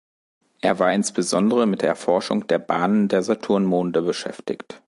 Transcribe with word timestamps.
Er 0.61 0.79
war 0.79 0.91
insbesondere 0.91 1.67
mit 1.67 1.83
der 1.83 1.89
Erforschung 1.89 2.47
der 2.47 2.57
Bahnen 2.57 3.07
der 3.07 3.21
Saturnmonde 3.21 4.01
beschäftigt. 4.01 4.79